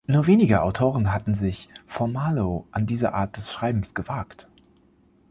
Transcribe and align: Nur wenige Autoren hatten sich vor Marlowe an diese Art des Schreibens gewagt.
Nur 0.07 0.25
wenige 0.25 0.63
Autoren 0.63 1.11
hatten 1.13 1.35
sich 1.35 1.69
vor 1.85 2.07
Marlowe 2.07 2.65
an 2.71 2.87
diese 2.87 3.13
Art 3.13 3.37
des 3.37 3.51
Schreibens 3.53 3.93
gewagt. 3.93 4.49